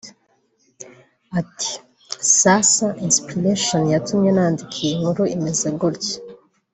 [1.39, 1.71] Ati
[2.39, 6.15] “Sasa inspiration yatumye nandika iyi nkuru imeze gutya